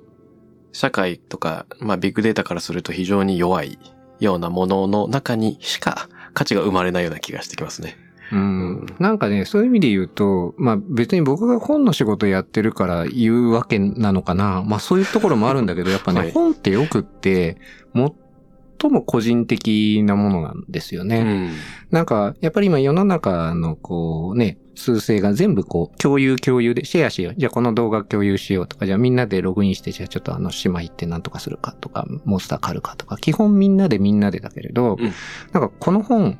[0.72, 3.78] 社会とか、まあビッグデータからすると非常に弱い
[4.20, 7.96] ようなものの中にしか価値が生まれないような気がしてきますね。
[8.32, 14.62] うんなんかね、そういう意味で言うと、まあ別に僕が本の仕事やってるから言うわけなのかな。
[14.66, 17.58] まあそういうところもあるんだけど、 やっぱね、はい本ってよくって、
[17.94, 21.18] 最も個人的なものなんですよね。
[21.20, 21.50] うん。
[21.90, 27.34] なんか、やっぱり今世の中のこうね、数勢が全部こう、共有共有でシェアしよう。
[27.36, 35.12] じゃあこの動画共有しようとか、じゃあみんなでログインして、じゃあちょっとあの姉妹ってなんとかするかとか、モンスター狩るかとか、基本みんなでみんなでだけれど、うん
[35.52, 36.38] なんかこの本、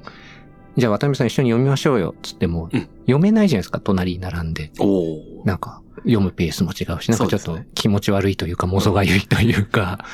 [0.77, 4.71] じゃあ渡辺さん一緒に読みましょうよ、つっても、うん読めないじゃないですか、隣に並んで。
[5.45, 10.05] なんか、読むペースも違うし、なんかちょっと気持ち悪いというか、もぞがゆいというか、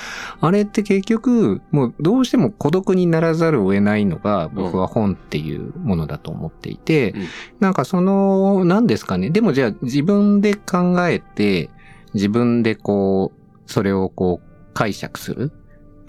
[0.40, 7.27] あれって結局、もうどうしても孤独にならざるを得ないのが、僕は本っていうものだと思っていて、うん。
[7.61, 9.31] なんかその、何ですかね。
[9.31, 11.71] でもじゃあ自分で考えて、
[12.14, 15.53] 自分でこう、それをこう解釈する。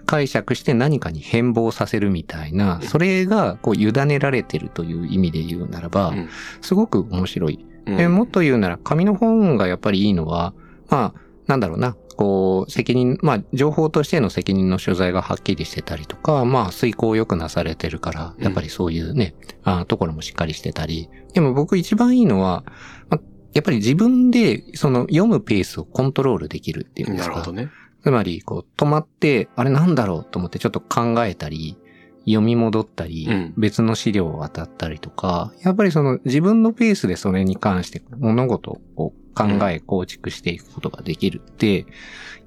[0.06, 6.30] 解釈して何かに変貌させるみたいな、それがこう委ねられてるという意味で言うならば、うん。
[6.60, 10.54] すごく面白いうんえーもっと言うなら、紙の本がやっぱりいいのは、
[10.90, 21.10] まあ、なんだろうな、こう、責任、まあ、情報としての責任の所在がはっきりしてたりとか、まあ、遂行をよくなされてるから、やっぱりそういうね、あところもしっかりしてたり。
[21.34, 22.64] でも僕一番いいのは、
[23.10, 23.22] まあ、
[23.54, 27.36] やっぱり自分で、その読むペースをコントロールできるっていうんですか。
[27.36, 27.70] なるほどね。
[28.04, 31.78] つまり、こう、止まって、あれなんだろうと思ってちょっと考えたり、
[32.26, 41.86] 読み戻ったり、うん別の資料を渡ったりとか、やっぱりその自分のペースでそれに関して物事を考え、構築していくことができるって、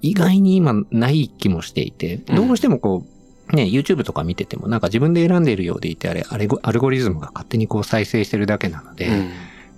[0.02, 3.04] 意外に今ない気もしていて、うんどうしてもこ
[3.52, 9.30] う、ね、YouTube とか見ててもなんか自分で選んでいるようでいて、あれ、あれアルゴリズムが勝手にこう再生してるだけなので、うん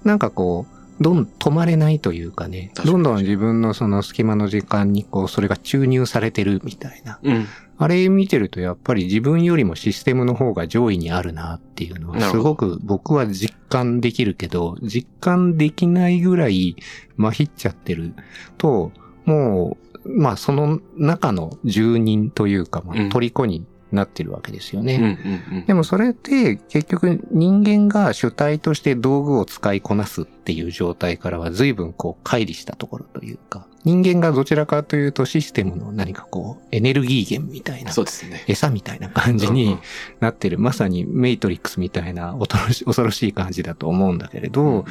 [0.05, 7.19] なんかこう、どんどん止まれないというかね、どんどん自分のその隙間の時間にこう、それが注入されてるみたいな。
[7.23, 7.47] うん。
[7.79, 16.77] あれ見てるとやっぱり自分よりもシステムの方が上位にあるなっていうのはすごく僕は実感できるけど、実感できないぐらい
[17.17, 18.15] まひっちゃってる
[18.57, 18.93] と、
[19.25, 23.07] もう、まあその中の住人というか、まうん。
[23.07, 25.19] あ虜になってるわけですよね。
[25.67, 38.45] でもそれって結局人間が主体として道具を使いこなすっていう状態からは随分こう乖離したところというか、人間がどちらかというとシステムの何かこうエネルギー源みたいなそうですね。
[38.49, 39.81] 餌みたいな感じにん
[40.19, 44.85] なってる、まさにメイトリックスみたいな恐ろし恐ろしい感じだと思うんだけれど、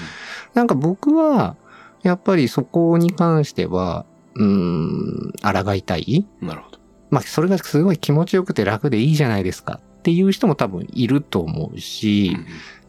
[0.54, 1.58] なんか僕は、
[2.04, 4.06] やっぱりそこに関しては、
[4.36, 6.80] うーん、抗いたいなるほど。
[7.10, 12.38] まあ、それがすごい気持ちよくて楽でいいじゃないですかっていう人も多分いると思うし、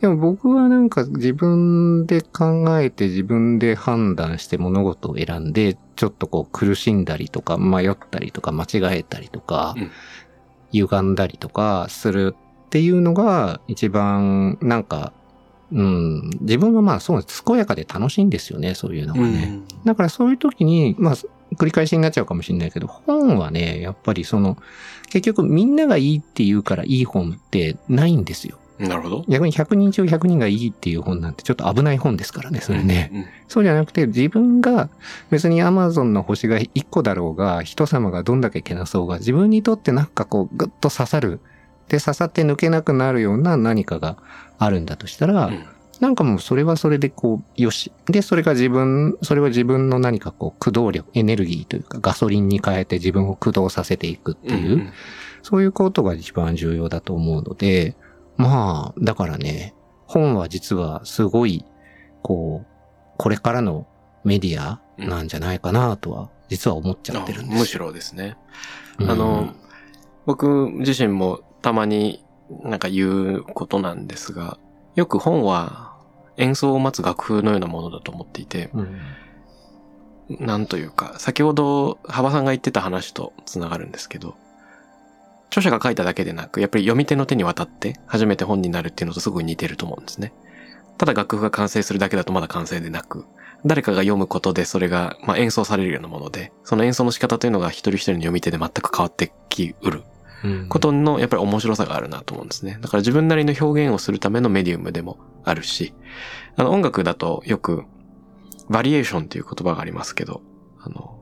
[0.00, 9.90] でも僕はなんか自分で考えて自分で判断して物事を選んで、ちょっとこう苦しんだりとか迷ったりとか間違えたりとか、うん
[10.72, 12.34] 歪んだりとかする
[12.66, 15.12] っていうのが一番なんか、
[15.72, 17.24] うん、自分はまあそう。
[17.24, 19.60] 健やかで楽しいんですよね、そういうのがうんね。
[19.84, 21.14] だからそういう時に、まあ、
[21.54, 24.58] 繰り返しになっちゃうかもしれないけど、本はね、やっぱりその、
[25.08, 28.58] 結局みんながいいって言うからいい本ってないんですよ。
[28.78, 29.24] なるほど。
[29.28, 33.10] 逆に100人中100人がいいっていう本なんてちょっと危ない本ですからね、それね。
[33.12, 34.88] うんうんそうじゃなくて自分が
[35.30, 41.40] 別に Amazon の星が1個だろうが、人様がどんだけけなそうが、自分にとってなんかこうグッと刺さる。
[41.88, 44.16] で、刺さって抜けなくなるような何かが
[44.58, 45.64] あるんだとしたら、うん
[46.00, 47.90] なんかもうそれはそれでこう、よし。
[48.04, 54.92] で、それが自分、それは自分の何かこう、駆動力、エネルギーというかガソリンに変えて自分を駆動させていくっていう、うんうん
[55.42, 57.94] そういうことが一番重要だと思うので、
[58.36, 59.74] まあ、だからね、
[60.06, 61.64] 本は実はすごい、
[62.22, 62.66] こう、
[63.18, 63.86] これからの
[64.24, 67.58] メディアなんじゃないかなとは、実は思っちゃってるんです。
[67.58, 68.36] むしろですね。
[68.98, 69.54] うんあの、
[70.26, 72.24] 僕自身もたまに
[72.62, 74.58] なんか言うことなんですが、
[74.94, 75.96] よく本は
[76.36, 78.98] 演奏を待つ楽譜のようなものだと思っていて、うん
[80.28, 84.34] なんというか、先ほど幅さんが言ってた話とつながるんですけど、
[85.50, 90.32] 著者が書いただけでなく、やっぱり読み手の手に渡って初めて本になるっていうのとすごく似てると思うんですね。
[90.98, 93.26] ただ楽譜が完成するだけだとまだ完成でなく、
[93.64, 100.04] 誰かが読むことでそれが、まあ、演奏されるようなもので、その演奏の仕方というのが一人一人の読み手で全く変わってきうる
[100.44, 102.78] うんことのやっぱり面白さがあるなと思うんですね。
[102.80, 105.94] だから自分なりの表現をするためのメディウムでもあるし、
[106.56, 107.84] あの音楽だとよく
[108.68, 110.42] バリエーションっていう言葉がありますけど、
[110.80, 111.18] あの、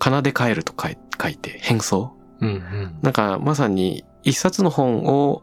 [0.00, 5.42] 奏で変えると書い書いて変奏うんうんなんかまさに一冊の本を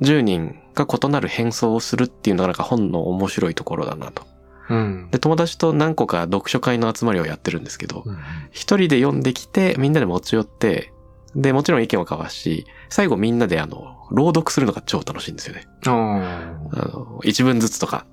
[0.00, 4.24] 10人が異なる変奏をするっていうのがなんか本の面白いところだなと。
[4.70, 8.18] うんで、友達と何個か読書会の集まりをやってるんですけど、うん
[8.50, 10.92] 一人で読んできて、みんなで持ち寄って、
[11.34, 15.66] で、もちろん意見を交わし、最後みんなであの、朗読するのが超楽しいんですよね。
[15.86, 15.90] あ
[16.74, 18.06] あの、一文ずつとか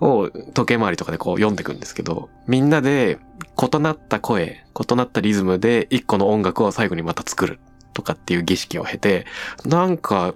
[0.00, 3.18] を時計回りとかでこう読んでいくんですけど、みんなで
[3.60, 7.60] 異なった声、異なったリズムで一個の音楽を最後にまた作る
[7.94, 9.26] とかっていう儀式を経て、
[9.64, 10.34] なんか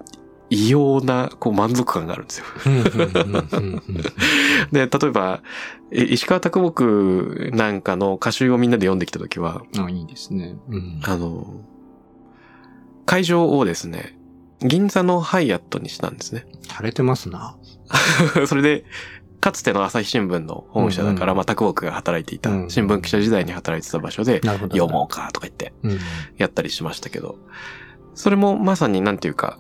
[0.51, 2.47] 異様なこう満足感があるんですよ。
[4.73, 5.43] で、例えば、
[5.91, 10.57] え石川啄木なんかの歌集をみんなで読んできたときは、あ、いいですね。
[10.69, 11.01] うん。
[11.05, 11.63] あの、
[13.07, 14.16] 会場をですね、
[14.61, 16.47] 銀座のハイアットにしたんですね。
[16.63, 17.57] 洒落てますな。
[18.47, 18.85] それで、
[19.41, 24.41] かつての朝日新聞の本社だから、うんうんまあ、拓木が働いていた、うん新聞記者時代に働いてた場所で。
[24.43, 25.99] 読もうかとか言ってうん。
[26.37, 27.39] やったりしましたけど、
[28.15, 29.59] それもまさになんていうか、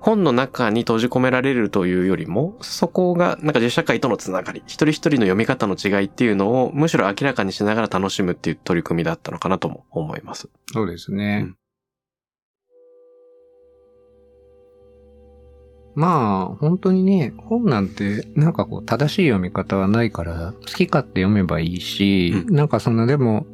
[0.00, 10.50] 本の中に閉じ込められるというよりも、そこがなんか実社会とのつながり、一人一人の読み方の違いっていうのをむしろ明らかにしながら楽しむっていう取り組みだったのかなとも思います。
[10.72, 11.44] そうですね。
[11.46, 11.56] うん
[15.94, 23.46] まあ、本当にね、本なんて、なんかこう、正しい読み方はないから、好き勝手読めばいいし、うなんかその、でも、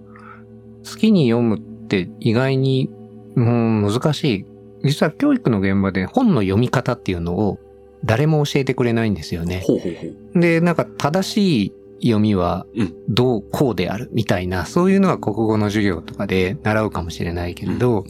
[0.85, 2.91] 好きに読むって意外に、
[3.37, 4.47] うん、難しい。
[4.83, 7.59] 実は教育の現場で本の読み方っていうのを
[8.05, 9.63] 誰も教えてくれないんですよね。
[9.67, 10.07] ほうほうほ
[10.39, 10.41] う。
[10.41, 11.73] で、なんか正しい
[12.03, 18.05] 読みはうんどう、こうであるみたいな、そういうのは国語の授業とかで習うかもしれないけれど、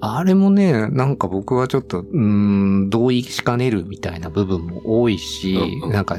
[0.00, 2.18] あれもね、なんか僕はちょっと、うー
[2.86, 5.92] ん、同意しかねるみたいな部分も多いし、うんうん。
[5.92, 6.18] なんか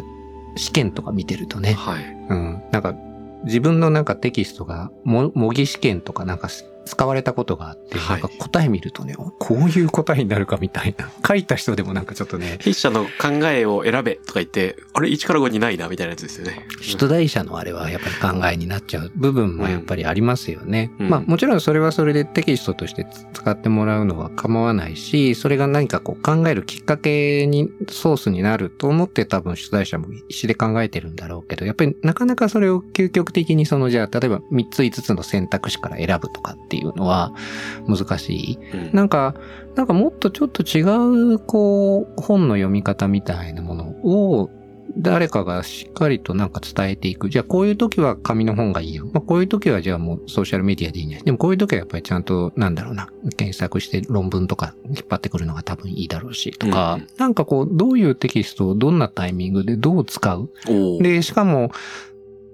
[0.56, 2.04] 試験とか見てるとね、はい。
[2.30, 2.96] うん、なんか
[3.44, 6.50] 自分のなんかテキストがも模擬試験とかなんか
[6.88, 11.10] 使われたことがあって、はいなんか答え見るとね、こういう答えになるかみたいな。
[11.28, 16.66] 書いた人でもなんかちょっとね、筆者の考えを選べとか言って、あれ1から5にないなみたいなやつですよね。
[16.82, 20.92] 出題者のあれはやっぱり考えになっちゃう部分もやっぱりありますよね。
[21.00, 37.34] うんまあもちろんそれはそれでテキストとして使ってもらうのは構わないし、それが何かこう考えるきっかけに、ソースになると思って多分出題者も必死で考えてるんだろうけど、やっぱりなかなかそれを究極的にそのじゃあ例えば3つ5つの選択肢から選ぶとかっていうのは
[37.88, 38.60] 難しい。
[38.74, 39.36] うんなんか、
[39.76, 40.82] なんかもっとちょっと違
[41.34, 44.50] う、こう、本の読み方みたいなものを、
[44.98, 47.30] 誰かがしっかりとなんか伝えていく。
[47.30, 49.06] じゃあこういう時は紙の本がいいよ。
[49.14, 53.10] まあ、こういう時はじゃあもうソーシャルメディアでいいんじゃないでもこういう時はやっぱりちゃんとなんだろうな。
[53.36, 60.50] 検索して論文とか引っ張ってくるのが多分いいだろうしとか、うんなんかこう、どういうテキストをどんなタイミングでどう使う
[61.02, 61.72] で、しかも、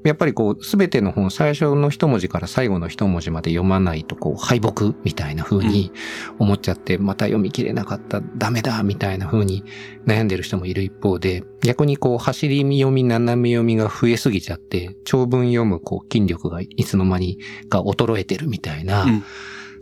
[0.03, 5.91] やっぱりこう、すべての本、最初の一文字から最後の一文字まで読まないと、こう、敗北みたいな風に
[6.39, 9.63] 思っちゃって、また読み切れなかった、ダメだ、みたいな風に
[10.05, 17.39] 悩んでる人もいる一方で、逆にこう、走り読み、斜め読みが増えすぎちゃって、長文読む、こう、筋力がいつの間に
[17.69, 19.23] か衰えてるみたいな、うん。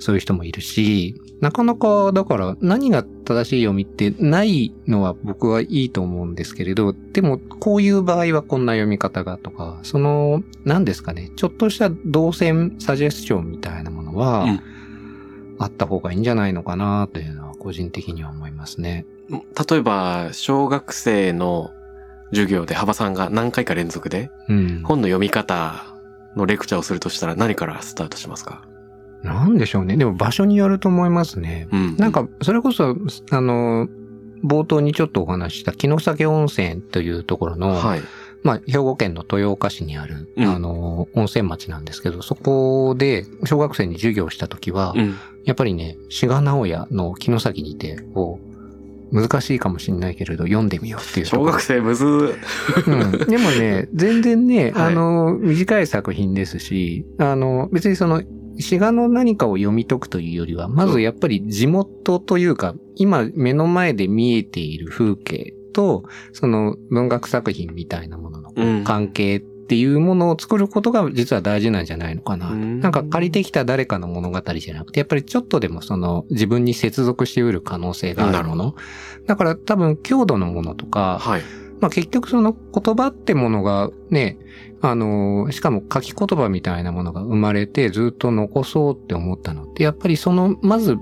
[0.01, 14.59] そういう人もいるし、なかなか、だから何が正しい読みってないのは僕はいいと思うんですけれど、でもこういう場合はこんな読み方がとか、その、何ですかね、ちょっとした動線サジェスチョンみたいなものは、うん
[15.59, 19.05] あった方がいいんじゃないのかなというのは個人的には思いますね。
[19.29, 21.69] 例えば、小学生の
[22.31, 24.81] 授業で幅さんが何回か連続でうん。
[24.83, 25.85] 本の読み方
[26.35, 28.63] のレクチャーをするとしたら何からスタートしますか？
[29.23, 29.97] なんでしょうね。
[29.97, 31.67] でも場所によると思いますね。
[31.71, 31.97] うん。
[31.97, 32.95] なんか、それこそ、
[33.31, 33.87] あの、
[34.43, 38.01] 冒頭にちょっとお話しした城崎温泉というところの、はい。
[38.43, 45.15] まあ、兵庫県の豊岡市にある、うんあの、温泉町なんですけど、そこで小学生に授業をしたときは、うん。
[45.45, 48.51] やっぱりね、志賀直哉の城崎にて、こう、
[49.11, 51.25] 難しいかもしれないけれど、読んでみようっていう。
[51.25, 52.35] 小学生むずー。
[52.87, 53.29] うん。
[53.29, 58.23] でもね、全然ね、はいあの、短い作品ですし、あの、別にその、
[58.59, 72.49] 詩画の何かを読み解くというよりは、まずやっぱり地元というか、今目の前で見えている風景と、その文学作品みたいなもののうん関係っていうものを作ることが実は大事なんじゃないのかな。
[72.49, 78.75] うんなんか借りてきた誰かの物語じゃなくて、やっぱりちょっとでもその自分に接続してうる可能性があるもなの。
[79.27, 81.41] だから多分強度のものとか、はい。
[81.81, 84.37] まあ結局その言葉ってものがね、
[84.81, 90.97] あのーしかも書き言葉みたいなものが生まれてずっと残そうって思ったのって、やっぱりその、まず、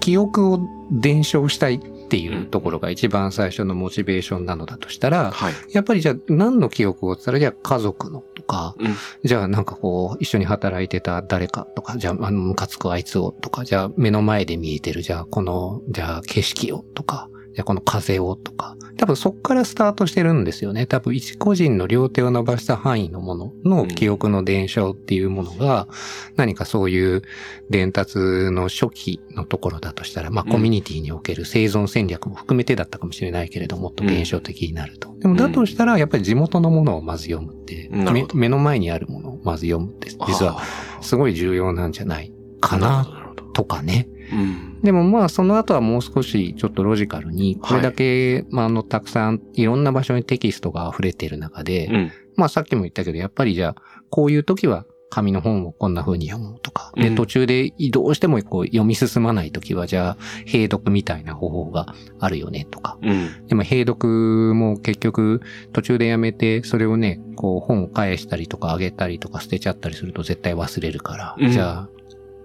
[0.00, 1.74] 記憶を伝承したい
[2.08, 5.52] っていうところが一番最初のモチベーションなのだとしたら、はい。
[5.72, 8.96] やっぱりじゃあ何の記憶をって言ったら、じゃあ家族のとか、うん。
[9.24, 17.28] じゃあなんかこう、一緒に働いてた誰かとか、じゃああの、ムカつくあいつをとか、じゃあ目の前で見えてる、じゃあこの、じゃあ景色をとか、
[17.58, 20.86] じゃあこの風をとか、多分そっからスタートしてるんですよね。
[20.86, 23.52] 多分一個人の両手を伸ばした範囲のもの。
[23.64, 25.88] の記憶の伝承っていうものが、
[26.36, 27.22] 何かそういう
[27.68, 28.16] 伝達
[28.52, 30.52] の初期のところだとしたら、まあうん。
[30.52, 35.12] コミュニティにおける生存戦略も含めてだったかもしれないけれども、もっと現象的になると。
[35.18, 37.90] でもだとしたら、やっぱり地元のものをまず読むって、
[38.34, 41.02] 目の前にあるものをまず読むって、実はあ。
[41.02, 43.27] すごい重要なんじゃないかーな。
[43.58, 44.08] とかね。
[44.32, 44.80] うん。
[44.82, 52.12] でもまあその後はもう少しちょっとロジカルに、これだけ、まああのたくさんいろんな場所にテキストが溢れている中で、うん。
[52.36, 62.96] まあさっきも言ったけど、やっぱりじゃあ、こういう時は紙の本をこんな風に読むとか、で、うん途中でどうしてもこう読み進まない時は、じゃあ、閉読みたいな方法があるよねとか。
[63.02, 63.46] うん。
[63.48, 65.40] でも閉読も結局
[65.72, 71.88] 途中でやめて、それをね、こう本を返したりとかあげたりとか捨てちゃったりすると絶対忘れるから、うんじゃあ、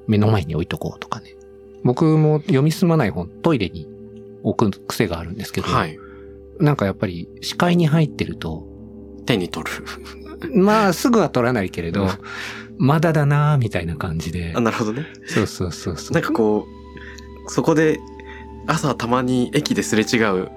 [0.07, 1.35] 目の前に置いとこうとかね。
[1.83, 3.87] 僕も読み進まない本、トイレに
[4.43, 5.97] 置く癖があるんですけど、はい。
[6.59, 8.67] なんかやっぱり視界に入ってると、
[9.25, 10.51] 手に取る。
[10.55, 12.09] まあすぐは取らないけれどうん、
[12.77, 14.59] まだだなーみたいな感じであ、。
[14.61, 15.07] なるほどね。
[15.25, 16.13] そうそうそうそう。
[16.13, 16.67] なんかこ
[17.47, 17.99] う、そこで、
[18.65, 20.49] 朝たまに駅ですれ違う、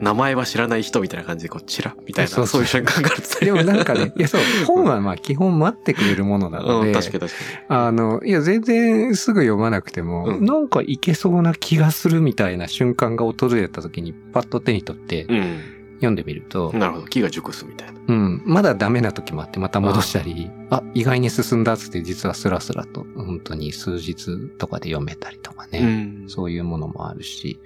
[0.00, 7.32] 名前は知らない人みたいな感じで、こう、チラみたいな、そうそういう瞬間があるんでもなんかね、 いやそう、本はまあ基本待ってくれるものなので、うん、確かに確
[7.68, 15.80] かあの、いや、全然すぐ読まなくても、うんなんかいけそうな気がするみたいな瞬間が訪れた時に、パッと手に取ってに。
[16.00, 17.06] 読んでみるとうん。、なるほど。
[17.06, 18.00] 木が熟すみたいな。
[18.08, 27.60] うん、まだダメな時もあって、また戻したり、あ意外に進んだっつって、実はスラスラと、本当に数日とかで読めたりとかね、んそういうものもあるし、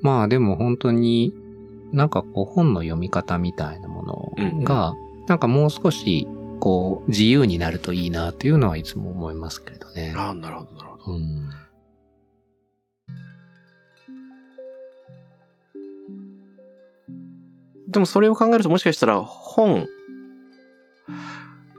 [0.00, 1.34] まあでも本当に、
[1.94, 4.02] なんかこう本の読み方みたいなも
[4.36, 4.94] のが、
[5.28, 6.26] なんかもう少し、
[6.60, 10.12] こう、自由になるといいなというのはいつも思いますけれどね。
[10.16, 11.16] ああ、なるほど、なるほど。
[11.16, 11.50] うん
[17.86, 19.86] でもそれを考えるともしかしたら本、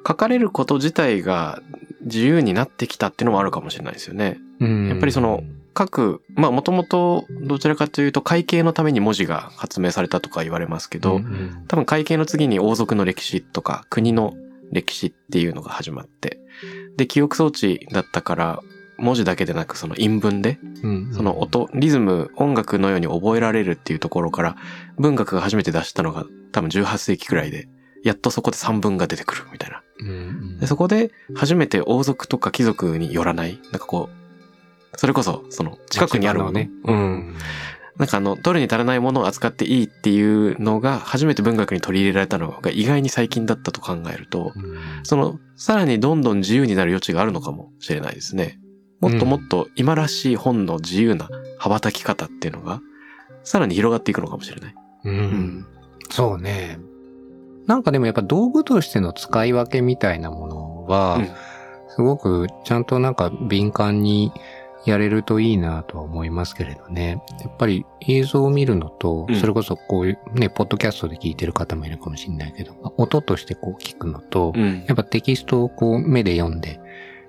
[0.07, 1.61] 書かれること自体が
[2.03, 4.39] 自由になってきたっていうのもあるかもしれないですよね。
[4.61, 5.43] うんやっぱりその
[5.77, 11.65] 書く、まあもともとどちらかというと会計のために文字が発明されたとか言われますけど、うんうん。
[11.67, 14.33] 多分会計の次に王族の歴史とか国の
[14.71, 16.39] 歴史っていうのが始まって、
[16.97, 18.59] で、記憶装置だったから、
[18.97, 24.55] 文字だけでなくその韻文で、うんその音、リズム、音楽のように覚えられるっていうところから、
[24.97, 27.67] 文学が初めて出したのが多分18世紀くらいで、
[28.03, 29.81] やっとそこで三文が出てくるみたいな。
[29.99, 30.59] うんうん。
[30.59, 34.24] でそこで初めて王族とか貴族によらない、なんかこう、
[34.97, 36.69] それこそ、その近くにあるものね。
[36.85, 36.91] う。
[36.91, 37.35] うんん。
[37.97, 44.53] なんかあの、取るに足らないものを扱っていいっていうのが初めて文学に取り入れられたのが意外に最近だったと考えると、
[45.03, 48.59] その、さらにどんどん自由になる余地があるのかもしれないですね。
[48.99, 52.81] もっともっと今らしい本の自由な羽ばたき方っていうのが、
[53.43, 54.75] さらに広がっていくのかもしれない。
[55.05, 55.09] う。
[55.09, 55.67] うんん。
[56.09, 56.79] そうね。
[57.65, 61.29] なんかでもやっぱ道具としての使い分けみたいなものは、うん
[61.95, 64.33] すごくちゃんとなんか敏感に
[64.85, 67.21] やれるといいなとは思いますけれどね。
[67.41, 74.85] やっぱり映像を見るのと、うんそれこそこういうね、ポッドキャストで聞いてる方もいるかもしれないけど、音としてこう聞くのと、うん。
[74.87, 76.79] やっぱテキストをこう目で読んで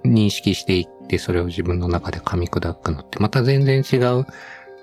[0.04, 4.26] 認識していってそれを自分の中で噛み砕くのってまた全然違う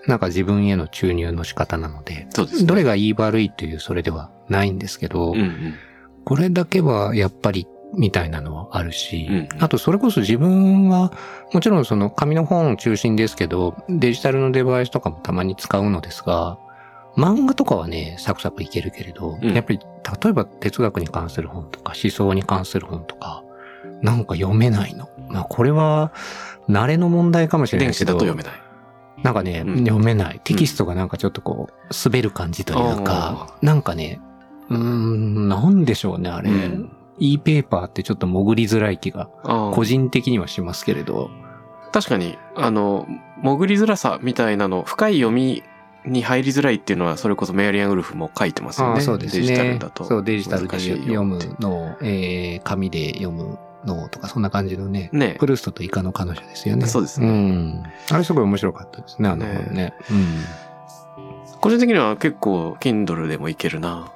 [0.08, 2.66] なんか自分への注入の仕方なので、そうですね。
[2.66, 5.74] どれがいい悪いというそれではないんですけど、うんうん。
[6.26, 11.12] これだけはやっぱりみたいなのはあるし、うんあとそれこそ自分は
[11.54, 16.58] もちろんその紙の本中心ですけど、デジタルのデバイスとかもたまに使うのですが、
[17.16, 19.80] 漫画とかはね、サクサクいけるけれど、うんやっぱり
[20.24, 23.44] 例えば哲学に関する本とか思想に関する本とか、
[24.02, 25.10] なんか読めないの。
[25.30, 26.12] まあこれは
[26.70, 28.14] 慣れの問題かもしれない電子けど。
[28.14, 28.64] だと読めない。
[29.24, 30.42] なんかね、うん読めない。
[30.44, 34.20] テキストがなんかちょっとこう、滑る感じというか、なんかね、
[34.70, 36.50] うーん、なんでしょうね、あれ。
[36.50, 39.30] うん e ペーパーってちょっと潜りづらい気が、
[39.74, 41.30] 個人的にはしますけれど。
[41.92, 43.08] 確かに、あの、
[43.44, 45.64] 潜りづらさみたいなの、深い読み
[46.06, 49.02] に入りづらいっていうのは、それこそメアリアン・ウルフも書いてますよね。
[49.02, 49.42] そうですね。
[49.42, 50.04] デジタルだと。
[50.04, 55.10] そう、デジタルで読むの、えー、紙で読むのとか、そんな感じのね。
[55.14, 56.88] ねプルーストとイカの彼女ですよね。
[56.88, 57.84] そうですねうん。
[58.10, 59.94] あれすごい面白かったですね、あの本ね。
[61.62, 64.12] 個人的には結構、Kindle でもいけるな。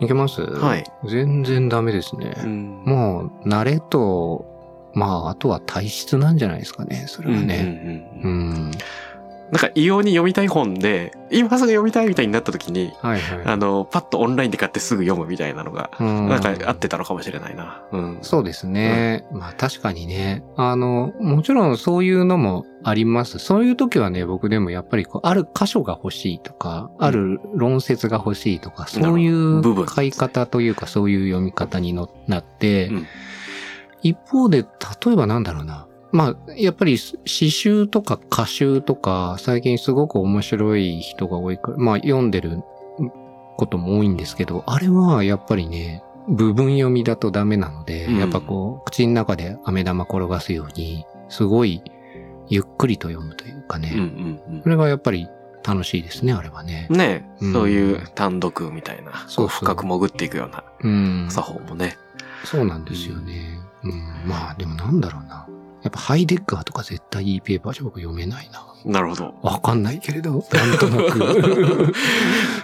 [0.00, 0.04] うん。
[0.04, 0.42] いけます？
[0.42, 0.84] はい。
[1.06, 2.34] 全然ダメですね。
[2.42, 4.46] うんもう、慣れと、
[4.94, 8.10] まあ、あとは体質なんじゃないですかね、それはね。
[8.24, 8.70] うんうんうんうん。
[9.52, 13.44] なんか異様に読みたい本で、今すぐ読みたいみたいになった時に、はいはい。
[13.44, 17.82] あの、パッとオンラインで買ってすぐ読むみたいなのが、うんなんか合ってたのかもしれないな。
[17.90, 18.18] うん。
[18.22, 19.26] そうですね。
[19.32, 20.44] まあ確かにね。
[20.56, 23.38] あの、もちろんそういうのもあります。
[23.38, 33.06] そういう時はね、僕でもやっぱりこう、ある箇所が欲しいとか、ある論説が欲しいとか、そういう部分買い方というか、そういう読み方にのなって、うん。
[34.02, 34.62] 一方で、
[35.04, 35.86] 例えばなんだろうな。
[36.12, 42.62] まあ、やっぱり詩集とか歌集とか、最近すごく面白い人が多いから、まあ読んでる
[43.56, 48.18] ことも多いんですけど、あれはやっぱりね、部分読みだとダメなので、うん。
[48.18, 51.82] やっぱこう、口の中で飴玉転がすように、すごい
[52.50, 54.00] ゆっくりと読むというかね、うん
[54.52, 55.28] うんそれがやっぱり
[55.66, 56.94] 楽しいですね、あれはねう。
[56.94, 56.96] ん。
[56.98, 61.26] ねうんそういう単独みたいな、そう深く潜っていくようなうん。
[61.30, 61.96] 作法もね。
[62.44, 63.58] そうなんですよね。
[63.84, 63.92] うん。
[64.26, 65.46] まあ、でもなんだろうな。
[65.82, 68.66] やっぱハイデッガーとか絶対いいペーパーじゃ僕読めないな。
[68.84, 69.34] なるほど。
[69.42, 71.92] わかんないけれど、なんとなく。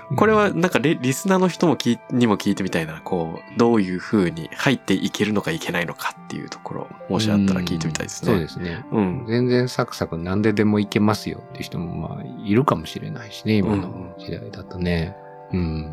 [0.17, 8.33] これはなんかリリスナーの人も聞いにも聞いてみたいな、こう、どういう風に入っていけるのかいけないのかっていうところ、もしあったら聞いてみたいですね。
[8.33, 8.85] そうですね。
[8.93, 9.25] うん。
[9.27, 15.15] 全然サクサク何ででもいけますよっていう人もまあいるかもしれないしね、今の時代だとね。
[15.53, 15.93] うん。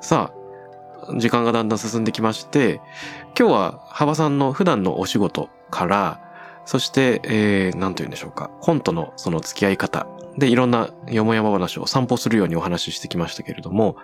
[0.00, 2.80] さあ、時間がだんだん進んできまして、
[3.38, 6.20] 今日は幅さんの普段のお仕事から、
[6.68, 10.06] そして、えー、なんと言うんでしょうか、本とのその付き合い方
[10.36, 13.96] でいろんなよもやま話を散歩するようにお話ししてきましたけれども、